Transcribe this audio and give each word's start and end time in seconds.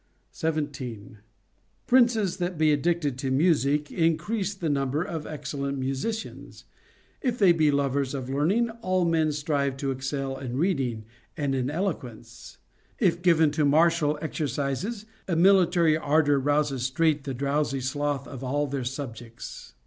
17. 0.31 1.19
Princes 1.85 2.37
that 2.37 2.57
be 2.57 2.73
addicted 2.73 3.19
to 3.19 3.29
music 3.29 3.91
increase 3.91 4.55
the 4.55 4.67
num 4.67 4.89
ber 4.89 5.03
of 5.03 5.27
excellent 5.27 5.77
musicians; 5.77 6.65
if 7.21 7.37
they 7.37 7.51
be 7.51 7.69
lovers 7.69 8.15
of 8.15 8.27
learning, 8.27 8.71
all 8.81 9.05
men 9.05 9.31
strive 9.31 9.77
to 9.77 9.91
excel 9.91 10.35
in 10.39 10.57
reading 10.57 11.05
and 11.37 11.53
in 11.53 11.69
eloquence; 11.69 12.57
if 12.97 13.21
given 13.21 13.51
to 13.51 13.63
martial 13.63 14.17
exercises, 14.23 15.05
a 15.27 15.35
military 15.35 15.95
ardor 15.95 16.39
rouses 16.39 16.81
straight 16.83 17.23
the 17.23 17.35
drowsy 17.35 17.79
sloth 17.79 18.27
of 18.27 18.43
all 18.43 18.65
their 18.65 18.83
subjects. 18.83 19.75